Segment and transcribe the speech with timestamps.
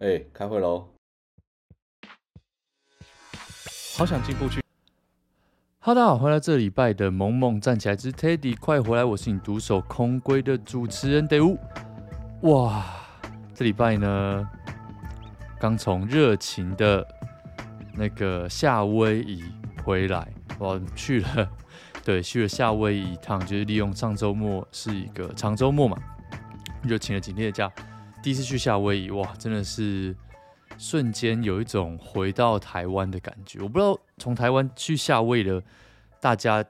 [0.00, 0.88] 哎、欸，开会喽！
[3.96, 4.60] 好想进步去。
[5.80, 9.04] 哈喽，大家好，回来这礼拜的萌萌站起来之 Teddy，快回来！
[9.04, 11.58] 我是你独守空闺的主持人 Dave。
[12.42, 12.86] 哇，
[13.52, 14.48] 这礼拜呢，
[15.58, 17.04] 刚从热情的
[17.92, 19.42] 那个夏威夷
[19.82, 21.50] 回来，我去了，
[22.04, 25.98] 对，去了夏威夷一趟，就是利用上周末是一个长周末嘛，
[26.88, 27.68] 就请了几天的假。
[28.28, 30.14] 第一次去夏威夷，哇，真的是
[30.76, 33.58] 瞬间有一种回到台湾的感觉。
[33.62, 35.64] 我不知道从台湾去夏威夷的
[36.20, 36.62] 大家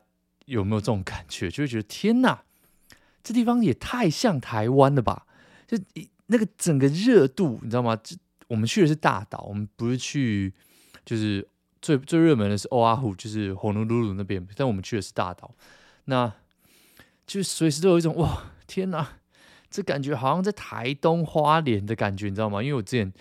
[0.45, 2.45] 有没有这种感觉，就会觉得天哪，
[3.25, 5.27] 这地方也太像台湾了吧？
[5.67, 7.97] 就一那个整个热度，你知道吗？
[7.97, 8.15] 这
[8.47, 10.55] 我们去的是大岛，我们不是去，
[11.05, 11.45] 就是
[11.83, 15.53] 最最热门的是欧阿虎，就是火奴鲁鲁那边，但我们去的是大岛，
[16.05, 16.33] 那
[17.27, 19.18] 就随时都有一种哇，天哪！
[19.71, 22.63] 这感觉好像在台东花莲的感觉，你知道吗？
[22.63, 23.13] 因为我之前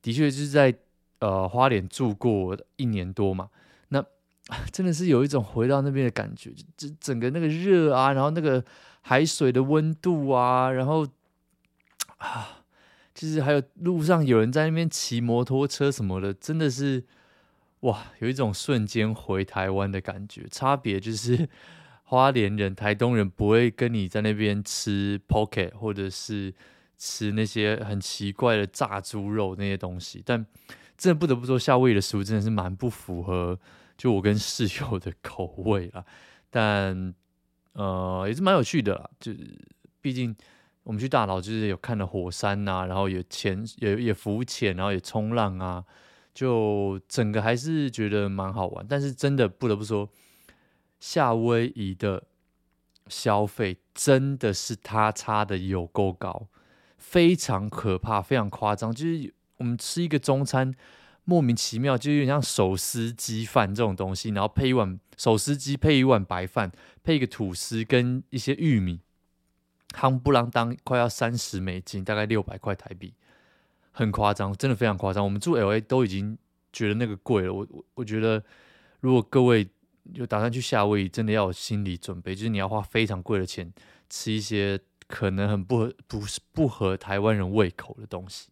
[0.00, 0.72] 的确是在
[1.18, 3.50] 呃花莲住过一年多嘛，
[3.88, 4.04] 那
[4.72, 8.64] 真的是有一种回到那边的感觉，就整个那个热啊，然后那个
[9.00, 11.06] 海水的温度啊，然后
[12.18, 12.62] 啊，
[13.12, 17.04] 就是还有路上有人在那边骑摩托车什么的，真的是
[17.80, 21.48] 哇，有一种瞬间回台湾的感觉，差别就是。
[22.08, 26.54] 花莲人、台东人不会跟你在那边吃 pocket，或者是
[26.96, 30.44] 吃那些很奇怪的炸猪肉那些东西，但
[30.96, 33.60] 真的不得不说，夏威夷的食物真的是蛮不符合
[33.98, 36.02] 就我跟室友的口味啦。
[36.48, 37.14] 但
[37.74, 39.40] 呃，也是蛮有趣的啦，就是
[40.00, 40.34] 毕竟
[40.84, 45.84] 我们去大岛就是有看了火山呐、啊，然后也潜也也浮潜，然后也冲浪啊，
[46.32, 48.86] 就整个还是觉得蛮好玩。
[48.88, 50.08] 但是真的不得不说。
[51.00, 52.24] 夏威夷的
[53.06, 56.48] 消费真的是他差的有够高，
[56.96, 58.92] 非常可怕，非常夸张。
[58.92, 60.74] 就是我们吃一个中餐，
[61.24, 66.70] 莫名其妙就有点像手撕鸡饭这种东西，然后配一碗手撕鸡，配一碗白饭，
[67.02, 69.00] 配一个吐司跟一些玉米，
[69.94, 73.14] 夯不啷当快要三十美金，大概六百块台币，
[73.92, 75.24] 很夸张，真的非常夸张。
[75.24, 76.36] 我们住 LA 都已经
[76.72, 78.44] 觉得那个贵了，我我我觉得
[79.00, 79.68] 如果各位。
[80.14, 83.72] 就打算去夏威夷，真的要有心理准备，就是你要花非常贵的钱
[84.08, 88.48] 吃一些可能很不合、不是不合台湾人胃口的东西。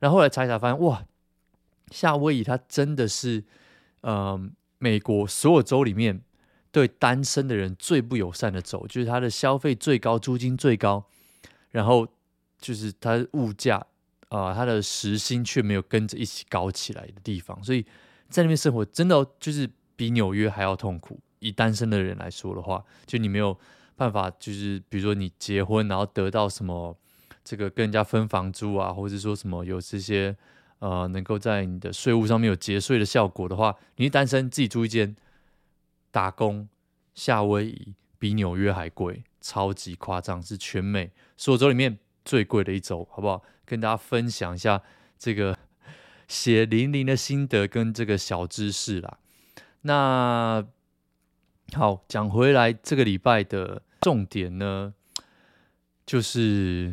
[0.00, 1.04] 然后后来查一查，发现哇，
[1.90, 3.44] 夏威夷它真的是，
[4.02, 6.20] 嗯、美国所有州里面
[6.72, 11.06] 对单身的人最不友善的州，就是它的消费最高、租金最高，
[11.70, 12.06] 然后
[12.58, 13.86] 就是它物价
[14.28, 17.62] 啊、它的时薪却没有跟着一起高起来的地方。
[17.62, 17.86] 所以
[18.28, 19.70] 在那边生活真的就是。
[19.96, 21.18] 比纽约还要痛苦。
[21.38, 23.56] 以单身的人来说的话，就你没有
[23.94, 26.96] 办法，就是比如说你结婚，然后得到什么
[27.44, 30.34] 这个跟人家分房租啊，或者说什么有这些
[30.78, 35.14] 呃能够在你的税务上面有节税的效果的话，你单身自己租一间
[36.10, 36.68] 打工，
[37.14, 43.42] 夏威夷比纽约还贵，超级夸张，是全美所有州里面最贵的一州，好不好？
[43.66, 44.82] 跟大家分享一下
[45.18, 45.56] 这个
[46.26, 49.18] 血淋淋的心得跟这个小知识啦。
[49.86, 50.66] 那
[51.72, 54.92] 好，讲回来，这个礼拜的重点呢，
[56.04, 56.92] 就是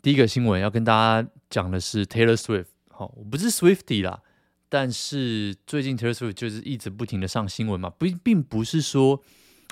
[0.00, 2.68] 第一个新闻要跟大家讲的是 Taylor Swift。
[2.90, 4.22] 好，我不是 Swiftie 啦，
[4.70, 9.22] 但是最近 Taylor Swift 就是一直不停的上新闻嘛，不，并不是说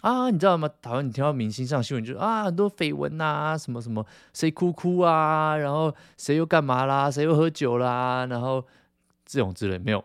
[0.02, 0.68] 啊，你知道吗？
[0.82, 8.66] 台湾你听到明星上新闻，就啊很多绯闻呐，什么什么谁哭哭啊，然后谁又干嘛啦，谁又喝酒啦，然后
[9.24, 10.04] 这种之类没有。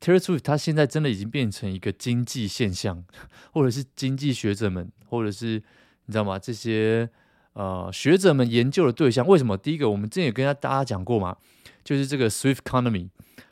[0.00, 3.04] Taylor Swift 他现在真的已经变成一个经济现象，
[3.52, 5.62] 或者是经济学者们，或者是
[6.04, 6.38] 你知道吗？
[6.38, 7.08] 这些
[7.54, 9.26] 呃学者们研究的对象。
[9.26, 9.56] 为什么？
[9.56, 11.36] 第一个，我们之前也跟大家讲过嘛，
[11.82, 13.08] 就是这个 Swift Economy，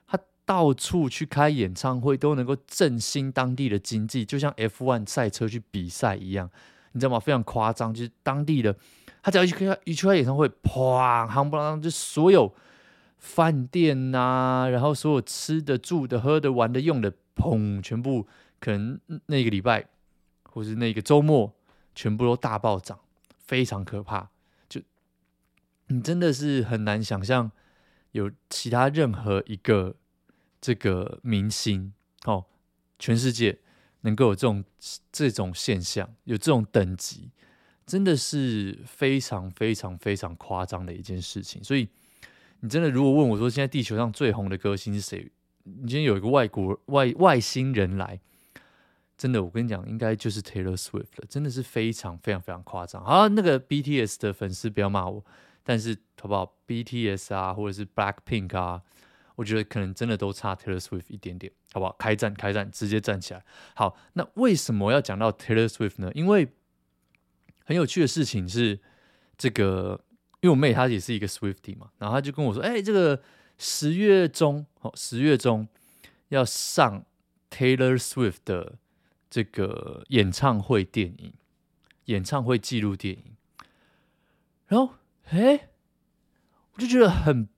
[0.07, 6.51] 他到处去开演唱会都能够振兴当地的经济，就像 F1 赛车去比赛一样，
[6.93, 7.19] 你知道吗？
[7.19, 8.77] 非常夸张，就是当地的
[9.23, 12.55] 他只要一开一去开演唱会，砰，夯不啷当，就所有。
[13.25, 18.29] 饭店呐、然后所有吃的、住的、喝的、玩的、用的，砰，全部
[18.61, 19.89] 可能那个礼拜
[20.43, 21.51] 或是那个周末，
[21.95, 23.01] 全部都大暴涨，
[23.39, 24.29] 非常可怕。
[24.69, 24.79] 就
[25.87, 27.51] 你真的是很难想象
[28.13, 29.97] 有其他任何一个
[30.61, 31.95] 这个明星
[32.27, 32.45] 哦，
[32.99, 33.59] 全世界
[34.03, 34.63] 能够有这种
[35.11, 37.31] 这种现象，有这种等级，
[37.87, 41.89] 真的是非常非常非常夸张的一件事情，所以。
[42.65, 45.31] 你真的如果问我说，现在地球上最红的歌星是谁？
[45.65, 48.19] 你今天有一个外国外外星人来，
[49.19, 53.05] 真的，我跟你讲，应该就是 Taylor Swift 了，真的是非常非常非常夸张。
[53.05, 55.23] 好，那个 BTS 的粉丝不要骂我，
[55.63, 58.81] 但是好不好？BTS 啊，或者是 Black Pink 啊，
[59.35, 61.95] 我觉得可能真的都差 Taylor Swift 一点点，好不好？
[61.99, 63.45] 开战，开战，直接站起来。
[63.75, 66.11] 好，那为什么要讲到 Taylor Swift 呢？
[66.15, 66.49] 因为
[67.67, 68.81] 很有趣的事情是，
[69.37, 70.01] 这个，
[70.45, 73.23] 因为我妹她也是一个 Swiftie 嘛，然后她就跟我说：“哎，这个
[73.57, 75.67] 十月中，哦，十月中
[76.29, 77.03] 要上
[77.51, 78.77] Taylor Swift 的
[79.31, 81.33] 这个演唱会电影，
[82.05, 83.37] 演唱会纪录电影。”
[84.69, 84.97] 然后，
[85.31, 85.71] 哎，
[86.75, 87.49] 我就觉得很。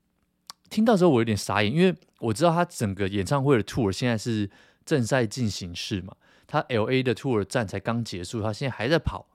[0.68, 4.50] 听到时候我有点傻眼，因为我知道他整个演唱会的 tour 现在是
[4.84, 6.14] 正在进行式嘛，
[6.46, 9.28] 他 LA 的 tour 站才刚结束，他现在还在跑，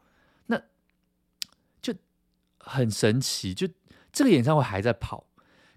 [2.64, 3.68] 很神奇，就
[4.12, 5.26] 这个演唱会还在跑，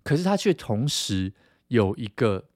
[0.02, 1.32] 可是他却同时
[1.68, 2.48] 有一个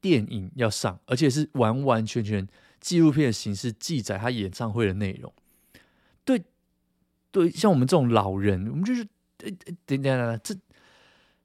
[0.00, 2.46] 电影要上，而且是完完全全
[2.80, 5.32] 纪录片的形式记载他演唱会的内容。
[6.24, 6.44] 对，
[7.30, 9.04] 对，像我们这种老人，我们就是，
[9.36, 9.56] 等
[9.86, 10.54] 等等等，这。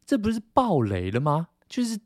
[0.05, 1.49] 这不是爆雷了吗？
[1.67, 1.99] 就是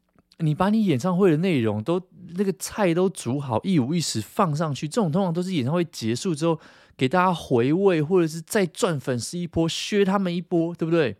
[0.43, 2.01] 你把你演唱会的内容都
[2.35, 6.59] 那个菜都煮好，一五一十放上去，这种通常都是演唱会结束之后
[6.97, 11.15] 给大家回味，或者是再赚粉丝一波，削他们一波，对不对？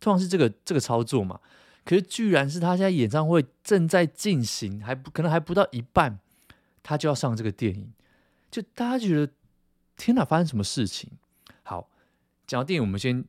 [0.00, 1.38] 通常是这个这个操作嘛。
[1.84, 6.18] 可是居然是他现在演唱会正在进行，还不可能还不到一半，
[6.82, 7.92] 他就要上这个电影，
[8.50, 9.30] 就大家觉得
[9.96, 11.10] 天哪，发生什么事情？
[11.62, 11.90] 好，
[12.46, 13.24] 讲到电影，我们先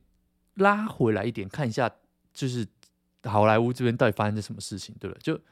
[0.54, 1.90] 拉回来一点，看一下，
[2.32, 2.66] 就是。
[3.26, 4.94] 好莱坞这边到底发生了什么事情？
[4.98, 5.20] 对不对？
[5.20, 5.42] 就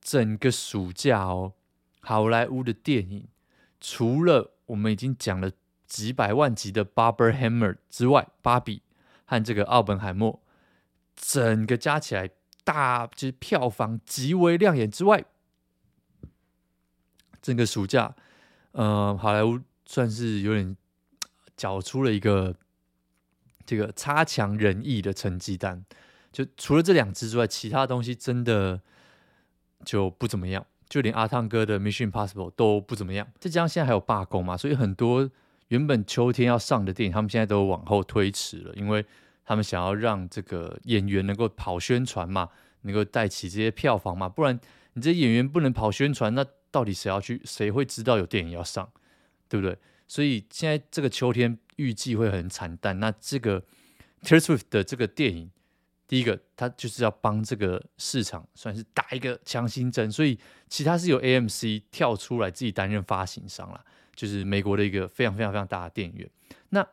[0.00, 1.52] 整个暑假哦，
[2.00, 3.26] 好莱坞的电影，
[3.80, 5.50] 除了我们已经讲了
[5.86, 8.82] 几百万集的《Barber Hammer》之外，芭比
[9.24, 10.40] 和这个奥本海默，
[11.16, 12.30] 整个加起来
[12.62, 15.24] 大就是票房极为亮眼之外，
[17.40, 18.14] 整个暑假，
[18.72, 20.76] 呃，好莱坞算是有点
[21.56, 22.54] 缴出了一个
[23.64, 25.84] 这个差强人意的成绩单。
[26.30, 28.80] 就除了这两支之外，其他东西真的
[29.84, 33.26] 就不怎么样，就连阿汤哥的《Mission Impossible》都不怎么样。
[33.38, 35.28] 再加上现在还有罢工嘛，所以很多
[35.68, 39.04] 原本秋天要上的电影，他们现在都往后推迟了，因为
[39.44, 42.50] 他们想要让这个演员能够跑宣传嘛，
[42.82, 44.28] 能够带起这些票房嘛。
[44.28, 44.58] 不然
[44.92, 47.40] 你这演员不能跑宣传，那到底谁要去？
[47.44, 48.88] 谁会知道有电影要上？
[49.48, 49.76] 对不对？
[50.06, 53.00] 所以现在这个秋天预计会很惨淡。
[53.00, 53.62] 那这个
[54.22, 55.50] Taylor Swift 的这个电影。
[56.08, 63.84] 第一个，他就是要帮这个市场算是打一个强心针，所以其他是由 AMC 跳出来自己担任发行商啦，
[64.16, 66.30] 就是美国的一个非常非常非常大的电影院。
[66.70, 66.88] 那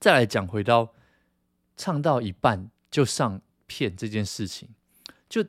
[0.00, 0.94] 再来讲回到
[1.76, 4.70] 唱到一半就上片这件事情，
[5.28, 5.44] 就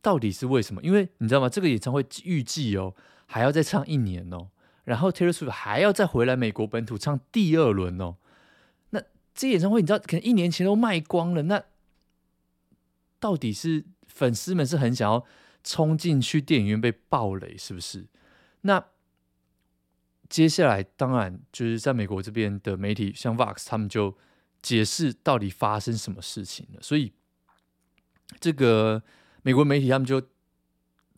[0.00, 0.80] 到底是为什么？
[0.80, 1.48] 因为你知道吗？
[1.48, 2.94] 这个演唱会预计哦
[3.26, 4.50] 还要再唱一年哦，
[4.84, 8.14] 然后 Taylor Swift 还要再回来美国本土唱第二轮哦。
[9.36, 11.42] 这演唱会你知道，可能一年前都卖光了。
[11.42, 11.62] 那
[13.20, 15.26] 到底是粉丝们是很想要
[15.62, 18.06] 冲进去电影院被爆雷，是不是？
[18.62, 18.82] 那
[20.30, 24.16] 接下来当然就是在美国这边的媒体，像 Vox 他们就
[24.62, 26.80] 解释到底发生什么事情了。
[26.80, 27.12] 所以
[28.40, 29.02] 这个
[29.42, 30.22] 美国媒体他们就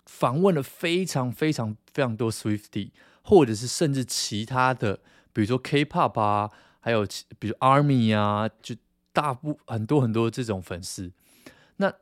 [0.06, 2.91] 访问了非常非常非常多 Swiftie，
[3.23, 4.97] 或者是甚至其他的，
[5.32, 6.50] 比如说 K-pop 啊。
[6.80, 7.06] 还有，
[7.38, 8.75] 比如 Army 啊，就
[9.12, 11.12] 大部很多很多这种粉丝，
[11.76, 11.92] 那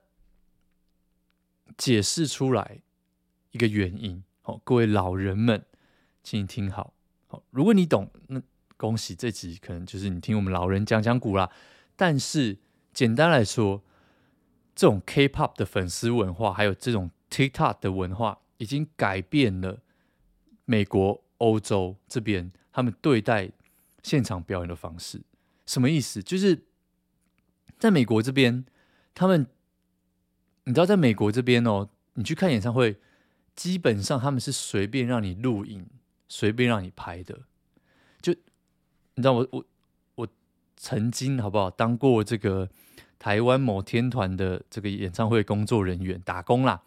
[1.78, 2.80] 解释出来
[3.52, 5.64] 一个原因，好，各位老人们，
[6.22, 6.92] 请你听好，
[7.26, 8.40] 好，如果你懂，那
[8.76, 11.50] 恭喜这集可能就是你听我们老人讲讲古啦。
[11.96, 12.58] 但是
[12.92, 13.82] 简单来说，
[14.74, 19.80] 这种 K-pop 的粉丝文化，还有这种 TikTok 的文化，已经改变了
[20.66, 23.50] 美国、欧洲这边他们对待。
[24.06, 25.20] 现场表演的方式
[25.66, 26.22] 什么意思？
[26.22, 26.62] 就是
[27.76, 28.64] 在美国这边，
[29.12, 29.48] 他们
[30.62, 33.00] 你知道，在美国这边哦，你去看演唱会，
[33.56, 35.84] 基本上他们是随便让你录影，
[36.28, 37.40] 随便让你拍的。
[38.22, 38.32] 就
[39.16, 39.64] 你知道我，我
[40.14, 40.28] 我
[40.76, 42.70] 曾经好不好当过这个
[43.18, 46.80] 台湾某天团的这个演唱会工作人员打工啦，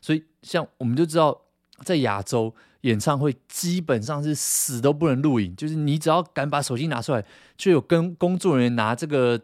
[0.00, 1.42] 所以像我们就知道，
[1.84, 2.54] 在亚洲。
[2.82, 7.24] 演唱会基本上是死都不能录影，就是你只要敢把手机拿出来，
[7.56, 9.40] 就有跟工作人员拿这个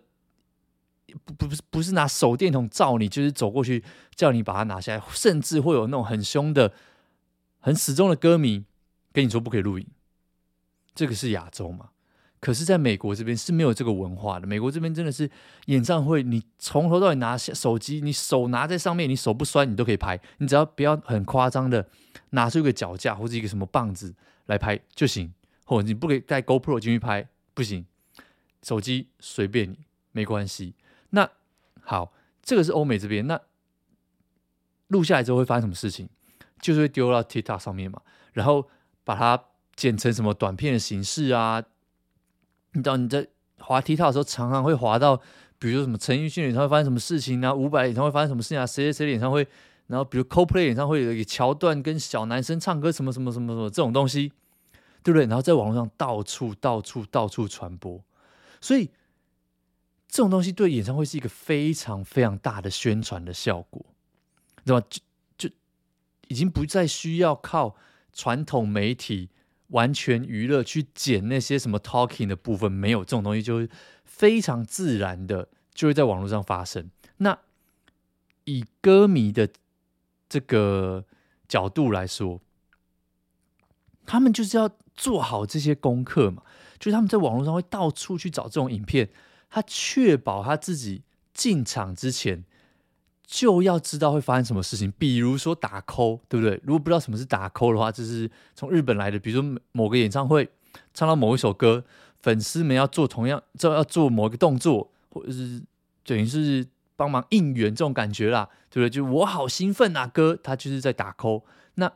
[1.25, 3.83] 不不是不是拿手电筒照你，就是走过去
[4.15, 6.73] 叫你把它拿下来，甚至会有那种很凶的、
[7.59, 8.65] 很死忠的歌迷
[9.13, 9.87] 跟你说不可以录影。
[10.95, 11.91] 这个是亚洲吗？
[12.41, 14.47] 可是，在美国这边是没有这个文化的。
[14.47, 15.29] 美国这边真的是
[15.67, 20.21] 演唱会，你从头到尾拿下手机，你手拿在上面，你手不酸，你都可以拍。
[20.39, 21.89] 你只要不要很夸张的
[22.31, 24.15] 拿出一个脚架或者一个什么棒子
[24.47, 25.33] 来拍就行。
[25.65, 27.85] 或者你不可以带 GoPro 进去拍，不行。
[28.63, 29.79] 手机随便你，
[30.13, 30.75] 没关系。
[31.11, 31.29] 那
[31.83, 33.39] 好，这个是欧美这边，那
[34.87, 36.09] 录下来之后会发生什么事情？
[36.61, 38.01] 就是会丢到 TikTok 上面嘛，
[38.33, 38.69] 然后
[39.05, 39.45] 把它
[39.77, 41.63] 剪成什么短片的形式啊？
[42.73, 43.27] 你知道你在
[43.59, 45.17] 滑 T 台的时候，常常会滑到，
[45.59, 49.47] 比如说什么陈奕迅演唱会发生什么事情啊，伍佰演唱会发生什么事情啊，谁谁谁演唱会，
[49.87, 54.33] 然后比如 CoPlay 演唱会有一个桥段跟小男生唱歌什么什么什么什么这种东西，
[55.03, 55.27] 对不对？
[55.27, 58.05] 然后在网络上到处到处到处传播，
[58.61, 58.91] 所以
[60.07, 63.85] 这种东西对演唱会是一个非常非常大的宣传的效果，
[64.65, 64.87] 对吧？
[64.89, 65.01] 就
[65.37, 65.55] 就
[66.29, 67.75] 已经不再需要靠
[68.13, 69.31] 传统媒体。
[69.69, 73.69] 完全娱乐去剪那些什么 talking 的部分，没有这种东西，就会
[74.05, 76.91] 非常自然的就会在网络上发生。
[77.19, 77.39] 那
[78.45, 79.49] 以歌迷的
[80.29, 81.05] 这个
[81.47, 82.41] 角度来说，
[84.07, 86.43] 他们就是要做好这些功课嘛，
[86.79, 89.11] 就是他们在网络上会到处去找这种影片，
[89.51, 91.03] 他确保他自己
[91.35, 92.45] 进场之前。
[93.31, 96.59] 就要知道会发生什么事情，比如说打 call，对不对？
[96.65, 100.49] 如果不知道什么是打 call 的话，就是从日本来的，比如说某个演唱会
[100.95, 101.85] 唱到某一首歌，
[102.23, 105.63] 粉丝们要做同样，就要做某一个动作，或者是
[106.07, 106.67] 等于是
[106.97, 108.91] 帮忙应援这种感觉啦，对不对？
[108.91, 111.43] 就我好兴奋啊，歌，他就是在打 call。
[111.75, 111.93] 那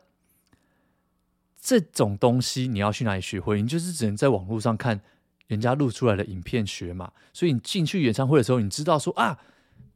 [1.58, 3.62] 这种东西你要去哪里学会？
[3.62, 5.00] 你就是只能在网络上看
[5.46, 7.12] 人家录出来的影片学嘛。
[7.32, 9.38] 所以你进去演唱会的时候，你知道说啊。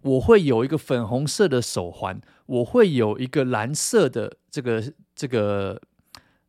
[0.06, 5.82] 我会有一个粉红色的手环，我会有一个蓝色的这个这个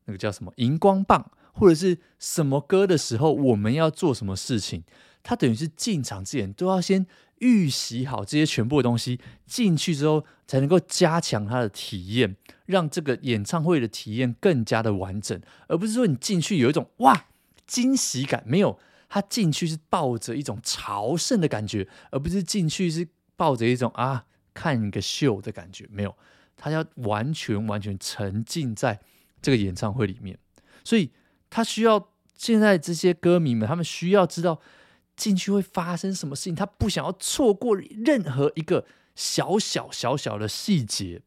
[0.06, 4.84] 那个叫什么荧光棒，或者是什么歌的时候，我们要做什么事情？
[5.24, 7.08] 他等于是进场之前都要先
[7.40, 12.36] 预习好这些全部的东西，进去之后才能够加强他的体验，
[12.68, 17.26] 让这个演唱会的体验更加的完整，而不是说你进去有一种哇
[17.66, 18.78] 惊喜感，没有，
[19.10, 23.08] 他进去是抱着一种朝圣的感觉，而不是进去是。
[23.38, 26.18] 抱着一种啊看个秀的感觉，没有，
[26.58, 29.00] 他要完全完全沉浸在
[29.42, 30.38] 这个演唱会里面，
[30.84, 31.12] 所以
[31.50, 34.60] 他需要现在这些歌迷们，他们需要知道
[35.16, 41.22] 进去会发生什么事情，他不想要错过任何一个小小小小的细节，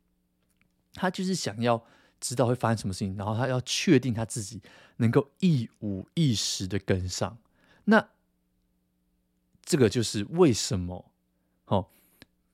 [0.95, 1.87] 他就是想要
[2.21, 4.61] 知道会发生什么事情，然后他要确定他自己
[4.97, 7.39] 能够一五一十的跟上，
[7.85, 8.09] 那
[9.65, 11.13] 这个就是为什么，
[11.67, 11.87] 哦。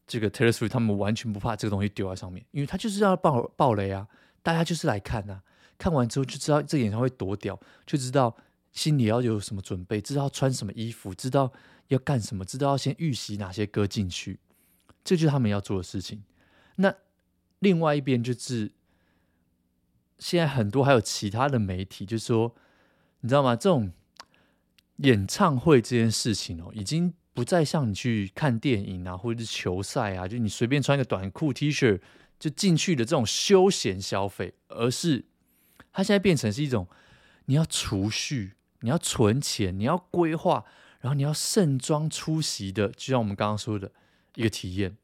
[0.06, 4.06] 这个 Taylor Swift 他们完全不怕这个东西丢在上面，因为他就是要爆爆雷啊！
[4.40, 5.42] 大家就是来看啊，
[5.76, 8.36] 看完之后就知道这演唱会多屌，就知道
[8.70, 11.52] 心里要有什么准备，知道穿什么衣服，知道
[11.88, 14.38] 要干什么，知道要先预习哪些歌进去，
[15.02, 16.22] 这就是他们要做的事情。
[16.76, 16.94] 那
[17.58, 18.70] 另外一边就是
[20.20, 22.54] 现在很多还有其他的媒体，就是说
[23.22, 23.56] 你知道吗？
[23.56, 23.90] 这种
[24.98, 27.12] 演唱会这件事情哦，已经。
[27.36, 32.00] 不再像你去看电影啊，或者是球赛啊，就你随便穿个短裤 T 恤
[32.40, 35.26] 就进去的这种休闲消费，而是
[35.92, 36.88] 它现在变成是一种
[37.44, 40.64] 你要储蓄、你要存钱、你要规划，
[41.00, 43.92] 然后你要盛装出席的，就像我们刚刚说的
[44.34, 44.96] 一个体验。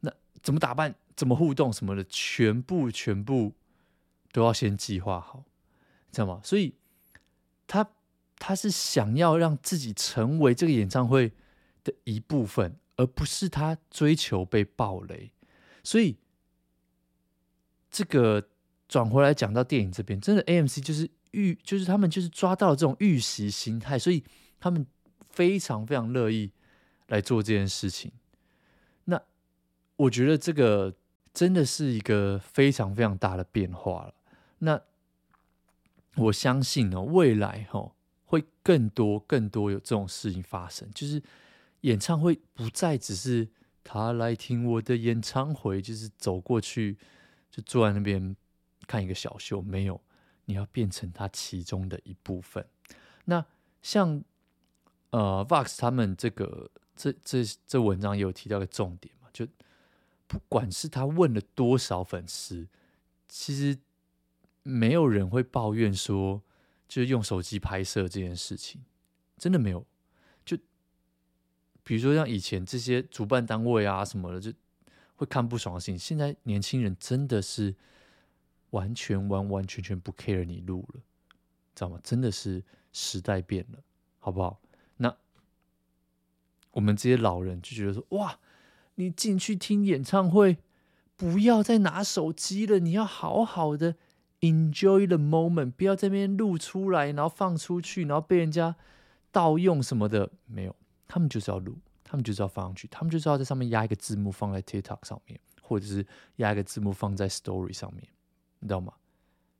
[0.00, 0.10] 那
[0.42, 3.52] 怎么打扮、怎么互动什么的，全部全部
[4.32, 5.44] 都要先计划好，
[6.10, 6.40] 知道吗？
[6.42, 6.72] 所以
[7.66, 7.86] 他
[8.38, 11.32] 他是想要让自己成为这个演唱会
[11.82, 15.32] 的一部分，而不是他追求被爆雷，
[15.82, 16.16] 所以
[17.90, 18.48] 这个
[18.88, 24.22] 转回来讲到电影这边，真的 AMC 就是预，就是他们就是抓到了这种预习心态，所以
[24.58, 24.86] 他们
[25.30, 26.52] 非常非常乐意
[27.08, 28.12] 来做这件事情。
[29.04, 29.20] 那
[29.96, 30.94] 我觉得这个
[31.32, 34.14] 真的是一个非常非常大的变化了。
[34.58, 34.80] 那
[36.16, 37.92] 我相信呢，未来哈
[38.26, 41.22] 会更多更多有这种事情发生，就是。
[41.82, 43.48] 演唱会不再只是
[43.82, 46.98] 他来听我的演唱会，就是走过去
[47.50, 48.36] 就坐在那边
[48.86, 50.00] 看一个小秀，没有，
[50.44, 52.66] 你要变成他其中的一部分。
[53.24, 53.44] 那
[53.82, 54.22] 像
[55.10, 59.46] 呃，Vox 他们这个这这这文章也有提到一个重点嘛，就
[60.26, 62.68] 不管是他问了多少粉丝，
[63.28, 63.78] 其实
[64.62, 66.42] 没有人会抱怨说，
[66.86, 68.82] 就是用手机拍摄这件事情，
[69.38, 69.86] 真的没有。
[71.90, 74.52] 比如说像以前这些主办单位啊什么的，就
[75.16, 75.98] 会看不爽的事情。
[75.98, 77.74] 现在年轻人真的是
[78.70, 81.00] 完全完完全全不 care 你录了，
[81.74, 81.98] 知道吗？
[82.04, 83.80] 真的是时代变了，
[84.20, 84.60] 好不好？
[84.98, 85.16] 那
[86.70, 88.38] 我们这些老人就觉得说，哇，
[88.94, 90.58] 你进去听演唱会，
[91.16, 93.96] 不要再拿手机了，你要好好的
[94.42, 98.76] enjoy the moment，不要在那边录出来，然后放出去，然后被人家
[99.32, 100.76] 盗用什么的，没有。
[101.12, 108.06] 他们就是要录，他们就知道放上去，他们就知道在上面压一个字幕放在 TikTok 上面，或者是压一个字幕放在 Story 上面，
[108.60, 108.94] 你知道吗？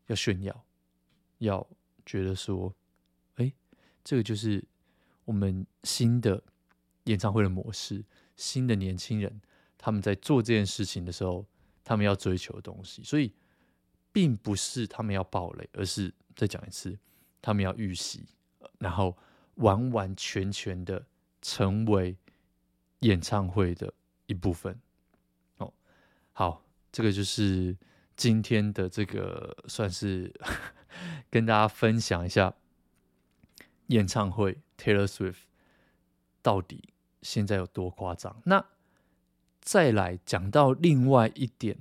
[0.07, 0.65] 要炫耀，
[1.39, 1.67] 要
[2.07, 2.73] 觉得说，
[3.35, 3.53] 哎，
[4.05, 4.65] 这个就是
[5.25, 6.41] 我们新的
[7.05, 8.05] 演唱会的模式，
[8.37, 9.41] 新的年轻人
[9.77, 11.45] 他们在做这件事情的时候，
[11.83, 13.35] 他们要追求的东西，所以
[14.13, 16.97] 并不是他们要爆雷，而是再讲一次，
[17.43, 18.25] 他们要预习，
[18.79, 19.19] 然后
[19.57, 21.05] 完完全全的
[21.43, 22.17] 成为。
[23.01, 23.95] 演唱会的
[24.27, 24.79] 一部分
[25.57, 25.73] 哦，
[26.33, 27.75] 好，这个就是
[28.15, 30.31] 今天的这个算是
[31.31, 32.53] 跟大家分享一下
[33.87, 35.45] 演唱会 Taylor Swift
[36.43, 36.93] 到底
[37.23, 38.43] 现在有多夸张。
[38.45, 38.67] 那
[39.63, 41.79] 再来讲到另外一点，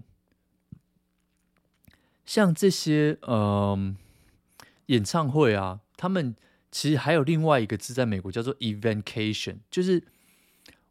[2.26, 3.96] 像这些嗯、呃、
[4.86, 6.34] 演唱会啊，他们
[6.72, 10.04] 其实还有另外一个字，在美国叫做 Eventation，就是。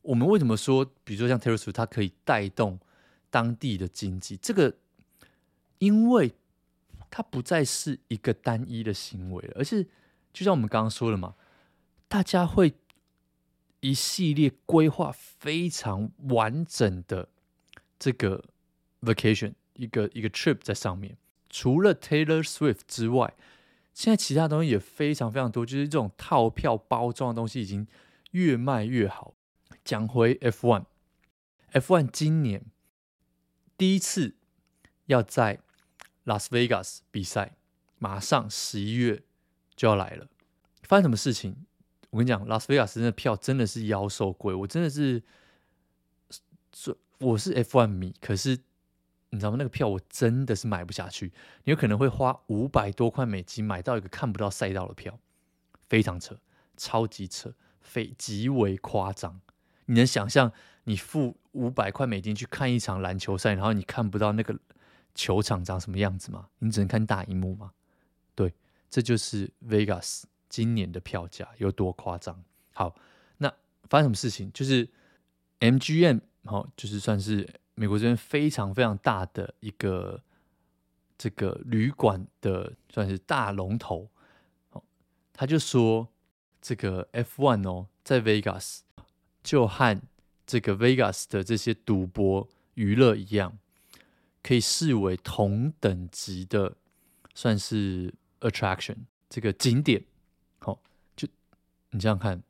[0.02, 2.78] 我们为什么说，比如说像 Taylor Swift，它可以带动
[3.28, 4.38] 当地的经济？
[4.38, 4.75] 这个，
[5.80, 6.32] 因为
[7.11, 9.87] 它不再是一个单一的行为了，而是
[10.32, 11.35] 就像我们刚刚说的嘛，
[12.06, 12.75] 大家会
[13.80, 17.28] 一系列规划非常完整的
[17.99, 18.42] 这个
[19.02, 21.18] vacation，一个一个 trip 在上面。
[21.50, 23.35] 除了 Taylor Swift 之外，
[23.99, 27.85] 现在其他东西也非常非常多，就是这种套票包装的东西已经
[28.31, 29.35] 越卖越好。
[29.85, 32.64] 讲回 F1，F1 今年
[33.76, 34.37] 第一次
[35.07, 35.59] 要在
[36.23, 37.57] 拉斯维加斯比赛，
[37.99, 39.25] 马上十一月
[39.75, 40.28] 就要来了。
[40.85, 41.57] 发生什么事情？
[42.11, 45.21] 我跟你讲，拉斯维加斯的票真的是妖兽贵，我真的是，
[47.19, 48.61] 我是 F1 迷，可是
[49.30, 49.56] 你知道吗？
[49.58, 51.32] 那个票我真的是买不下去。
[51.64, 55.18] 你有可能会花五百多块美金买到一个看不到赛道的票，
[55.88, 56.38] 非常扯，
[56.76, 59.40] 超级扯，非极为夸张。
[59.87, 60.52] 你能想象
[60.85, 64.58] 你付五百块美金去看一场篮球赛，然后你看不到那个
[65.14, 66.49] 球场长什么样子吗？
[66.58, 67.73] 你只能看大荧幕吗？
[68.34, 68.54] 对，
[68.88, 72.45] 这就是 Vegas 今年的票价有多夸张。
[72.73, 72.95] 好，
[73.38, 73.52] 那
[73.88, 74.50] 发生什么事情？
[74.52, 74.88] 就是
[75.60, 80.21] MGM 好，就是算是美国这边非常非常大的一个
[81.17, 84.08] 这个旅馆的算是大龙头。
[84.71, 84.82] 哦，
[85.32, 86.08] 他就说
[86.60, 88.80] 这个 F1 哦，在 Vegas。
[89.41, 89.99] 就和
[90.47, 93.56] 这个 Vegas 的这些赌博娱乐一样，
[94.43, 96.76] 可以视为同等级的，
[97.34, 98.97] 算是 attraction
[99.30, 100.04] 这个景点。
[100.58, 100.78] 好、哦，
[101.17, 101.26] 就
[101.91, 102.43] 你这样看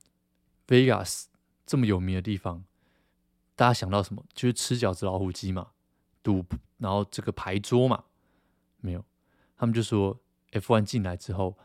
[0.67, 1.27] ，Vegas
[1.64, 2.64] 这么有名的地方，
[3.59, 4.25] 大家想到什么？
[4.33, 5.73] 就是吃饺子老虎机嘛，
[6.23, 6.44] 赌，
[6.77, 8.05] 然后这个牌桌嘛，
[8.77, 9.05] 没有。
[9.57, 10.16] 他们就说
[10.53, 11.59] F1 进来之后，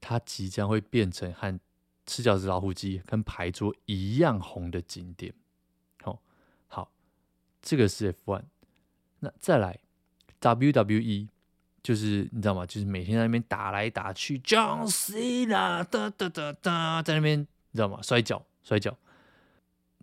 [0.00, 1.60] 它即将会变成和
[2.06, 5.34] 吃饺子老虎机跟牌桌一样红的景点，
[6.02, 6.18] 好、哦，
[6.68, 6.92] 好，
[7.60, 8.44] 这个是 F1。
[9.18, 9.78] 那再来
[10.40, 11.28] WWE，
[11.82, 12.64] 就是你知道吗？
[12.64, 18.00] 就是每天在那边打来打去，John Cena 哒哒哒哒，在那边你知道吗？
[18.00, 18.96] 摔跤摔跤，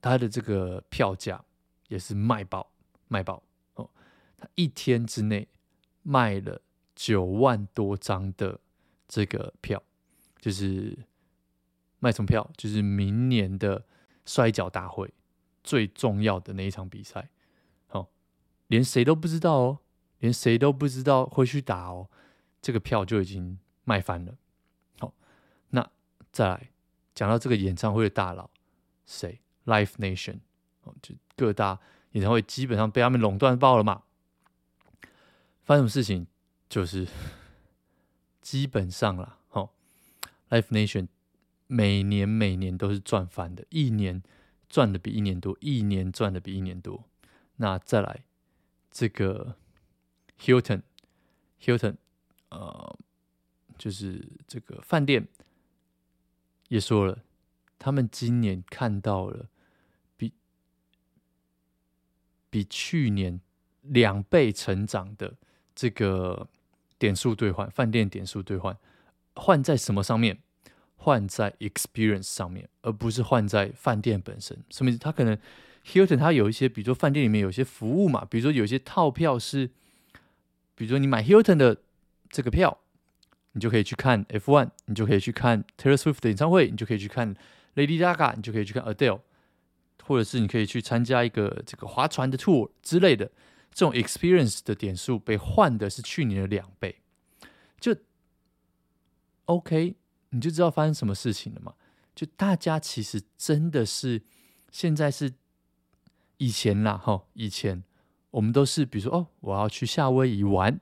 [0.01, 1.43] 他的这个票价
[1.87, 2.71] 也是卖爆
[3.07, 3.43] 卖爆
[3.75, 3.89] 哦，
[4.37, 5.47] 他一天之内
[6.03, 6.61] 卖了
[6.95, 8.59] 九万多张的
[9.07, 9.81] 这个票，
[10.39, 10.97] 就是。
[12.01, 12.49] 卖什么票？
[12.55, 13.85] 就是明年的
[14.25, 15.13] 摔角大会
[15.65, 17.29] 最重要的那一场比赛，
[17.89, 18.07] 哦，
[18.67, 19.79] 连谁都不知道哦，
[20.19, 22.09] 连谁都不知道会去打哦，
[22.61, 24.37] 这个票就已经卖翻了。
[24.97, 25.13] 好、哦，
[25.71, 25.91] 那
[26.31, 26.71] 再来
[27.13, 28.49] 讲到这个演唱会的大佬，
[29.05, 30.39] 谁？Live Nation，
[31.01, 31.79] 就各大
[32.11, 34.03] 演唱会基本上被他们垄断爆了嘛。
[35.63, 36.25] 发生什么事情？
[36.67, 37.07] 就是
[38.41, 39.69] 基本上啦，好、哦
[40.49, 41.07] ，Live Nation。
[41.71, 44.23] 每年每年都是赚翻的，一年
[44.67, 47.05] 赚的比一年多，一年赚的比一年多。
[47.57, 48.23] 那再来
[48.89, 49.55] 这个
[50.39, 51.97] Hilton，Hilton，
[52.49, 52.97] 呃，
[53.77, 55.27] 就是这个饭店
[56.69, 57.19] 也说了，
[57.77, 59.47] 他们今年看到了
[62.49, 63.39] 比去年
[63.81, 65.35] 两倍成长的
[65.75, 66.47] 这个
[66.97, 68.77] 点数兑换，饭店点数兑换
[69.35, 70.37] 换在什么上面？
[71.01, 74.57] 换在 experience 上面，而不是换在饭店本身。
[74.69, 74.99] 什么意思？
[74.99, 75.37] 他可能
[75.85, 79.67] Hilton 他有一些，比如说饭店里面有一些服务嘛，比如说有些套票是，
[80.75, 81.77] 比如说你买 Hilton 的
[82.29, 82.79] 这个票，
[83.53, 87.33] 你就可以去看 F1，你就可以去看 Taylor Swift 的演唱会，你就可以去看
[87.75, 89.21] Lady Gaga，你就可以去看 Adele，
[90.03, 93.31] 或者是你可以去参加一个这个划船的 tour 之类的。
[93.71, 96.99] 这种 experience 的点数被换的是去年的两倍，
[97.79, 97.95] 就
[99.45, 99.95] OK。
[100.31, 101.73] 你就知道发生什么事情了嘛？
[102.13, 104.21] 就大家其实真的是
[104.69, 105.33] 现在是
[106.37, 107.83] 以前啦，哈，以前
[108.29, 110.79] 我们都是比如说哦，我要去夏威夷玩，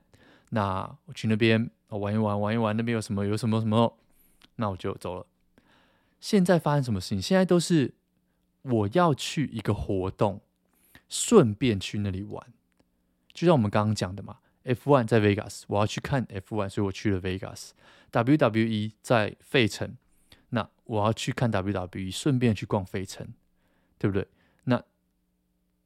[0.50, 3.96] 那我去那边玩一玩，玩一玩，那边有什么有什么什么，
[4.56, 5.26] 那我就走了。
[6.20, 7.22] 现在发生什么事情？
[7.22, 7.94] 现在都是
[8.70, 10.40] 我要去一个活动，
[11.08, 12.52] 顺便去那里玩，
[13.32, 14.38] 就像我们刚刚讲的嘛。
[14.64, 17.70] F1 在 Vegas，我要去看 F1，所以我去了 Vegas。
[18.12, 19.96] WWE 在费城，
[20.50, 23.32] 那我要去看 WWE，顺便去逛费城，
[23.96, 24.28] 对不对？
[24.64, 24.82] 那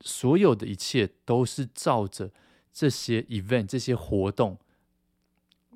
[0.01, 2.33] 所有的一切都是照着
[2.73, 4.59] 这些 event、这些活动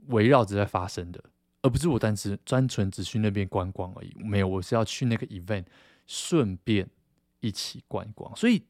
[0.09, 1.23] 围绕着在发生的，
[1.63, 4.13] 而不是我单只单纯只去那边观光而已。
[4.17, 5.67] 没有，我是要去那个 event，
[6.09, 6.89] 顺便
[7.47, 8.35] 一起观光。
[8.37, 8.63] 所以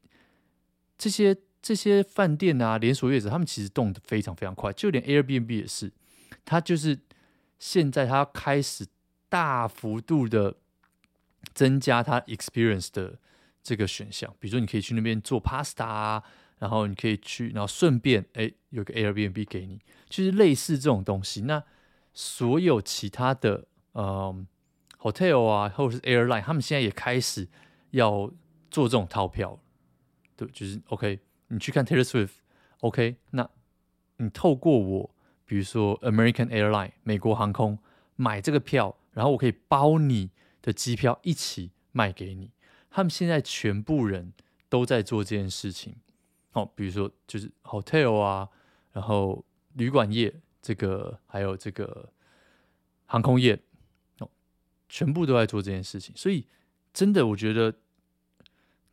[0.99, 1.37] 这些。
[1.63, 5.93] 这些饭店啊，连锁业者，他们其实动得非常非常快，就连 Airbnb 也是，
[6.45, 6.97] 它就是
[7.59, 8.87] 现在它开始
[9.29, 10.55] 大幅度的
[11.55, 13.19] 增加它 experience 的
[13.65, 16.23] 这个选项，比如说你可以去那边做 pasta 啊，
[16.61, 21.41] 然后你可以去，然后顺便哎有个 Airbnb 给你，就是类似这种东西。
[21.43, 21.61] 那
[22.15, 24.47] 所有其他的嗯
[25.01, 27.49] hotel 啊，或者是 airline，他们现在也开始
[27.91, 28.31] 要
[28.71, 29.59] 做这种套票，
[30.37, 31.21] 对，就是 OK。
[31.49, 33.17] 你去看 Taylor Swift，OK？
[33.31, 33.49] 那
[34.17, 37.79] 你透过我，比如说 American Airline 美国航空
[38.17, 42.51] 买这个票，然后我可以包你的机票一起卖给你。
[42.91, 44.33] 他们现在全部人
[44.69, 45.95] 都在做这件事情。
[46.53, 48.49] 哦，比如说就是 hotel 啊，
[48.93, 52.11] 然后旅馆业这个，还有这个
[53.05, 53.57] 航空业，
[54.19, 54.29] 哦，
[54.89, 56.13] 全部都在做这件事情。
[56.17, 56.47] 所以
[56.93, 57.73] 真的，我觉得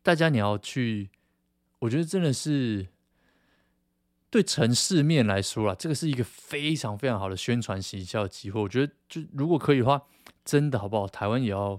[0.04, 1.10] 大家你要去。
[1.80, 2.88] 我觉得真的是
[4.30, 8.62] 对城市面来说啦，这个是一个非常非常好的宣传行销机会。
[8.62, 10.02] 我觉得，就如果可以的话，
[10.46, 11.06] 真的好不好？
[11.06, 11.78] 台湾也要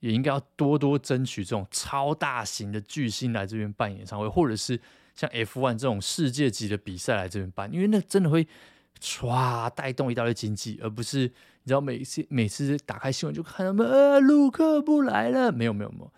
[0.00, 4.80] 也应该要多多争取这种超大型的巨星来这边办演唱会，或者是
[5.14, 8.44] 像 F1 这种世界级的比赛来这边办，因为那真的会
[9.00, 11.20] 唰带动一大堆经济，而不是
[11.62, 16.12] 你知道每次每次打开新闻就看他们呃，陆克不来了，没有没有没有，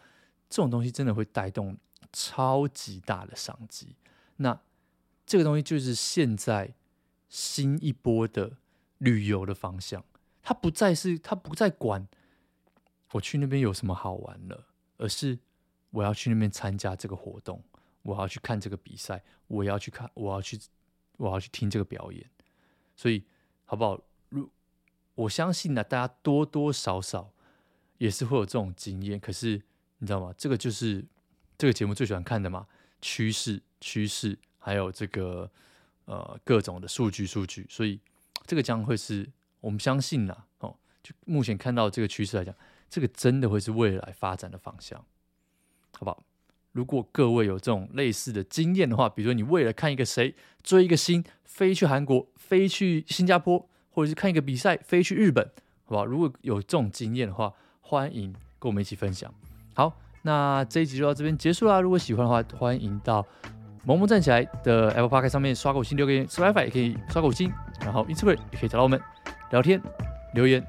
[0.48, 1.76] 这种东西真的会带动。
[2.12, 3.94] 超级大的商机，
[4.36, 4.58] 那
[5.26, 6.72] 这个东西就是现在
[7.28, 8.56] 新一波的
[8.98, 10.02] 旅游的方向。
[10.42, 12.08] 它不再是，它不再管
[13.12, 15.38] 我去那边有什么好玩了，而是
[15.90, 17.62] 我要去那边参加这个活动，
[18.00, 20.58] 我要去看这个比赛，我要去看，我要去，
[21.18, 22.30] 我要去听这个表演。
[22.94, 23.24] 所以，
[23.66, 24.00] 好不好？
[24.30, 24.48] 如
[25.16, 27.34] 我相信呢，大家多多少少
[27.98, 29.20] 也是会有这种经验。
[29.20, 29.62] 可是
[29.98, 30.34] 你知道吗？
[30.36, 31.04] 这个就是。
[31.58, 32.66] 这个节目最喜欢看的嘛，
[33.00, 35.50] 趋势、趋势，还有这个
[36.04, 37.98] 呃各种的数据、数据，所以
[38.44, 39.26] 这个将会是
[39.62, 42.54] 我们相信呐，哦，就目前看到这个趋势来讲，
[42.90, 45.02] 这个真的会是未来发展的方向，
[45.92, 46.22] 好不好？
[46.72, 55.42] 如果各位有这种类似的经验的话，比如说你为了看一个谁追一个星，飞去韩国、飞去新加坡，或者是看一个比赛飞去日本，
[55.86, 56.04] 好不好？
[56.04, 59.34] 如果有这种经验的话，欢迎跟我们一起分享。
[59.76, 59.92] 好。
[60.22, 61.80] 那这一集就到这边结束啦。
[61.80, 63.24] 如果喜欢的话，欢迎到
[63.84, 67.48] 萌萌站起来的 Apple Podcast 上面刷个五星，留个言，Spotify 也可以刷个五星，
[67.82, 69.00] 然后 Instagram 也可以找到我们
[69.52, 69.80] 聊天
[70.34, 70.60] 留言。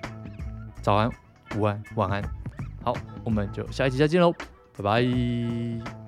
[0.84, 1.10] 早安、
[1.56, 2.22] 午安、晚安。
[2.84, 2.94] 好，
[3.24, 4.32] 我们就下一集再见喽，
[4.78, 6.07] 拜拜。